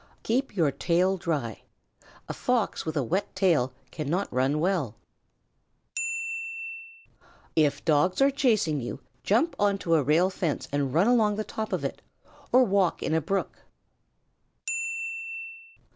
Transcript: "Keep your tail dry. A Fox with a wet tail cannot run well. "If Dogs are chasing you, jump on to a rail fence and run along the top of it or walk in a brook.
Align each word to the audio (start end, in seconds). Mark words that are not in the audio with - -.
"Keep 0.23 0.55
your 0.55 0.71
tail 0.71 1.15
dry. 1.15 1.61
A 2.27 2.33
Fox 2.33 2.87
with 2.87 2.97
a 2.97 3.03
wet 3.03 3.35
tail 3.35 3.71
cannot 3.91 4.33
run 4.33 4.59
well. 4.59 4.95
"If 7.55 7.85
Dogs 7.85 8.19
are 8.19 8.31
chasing 8.31 8.81
you, 8.81 8.99
jump 9.21 9.55
on 9.59 9.77
to 9.77 9.93
a 9.93 10.01
rail 10.01 10.31
fence 10.31 10.67
and 10.71 10.91
run 10.91 11.05
along 11.05 11.35
the 11.35 11.43
top 11.43 11.71
of 11.71 11.85
it 11.85 12.01
or 12.51 12.63
walk 12.63 13.03
in 13.03 13.13
a 13.13 13.21
brook. 13.21 13.59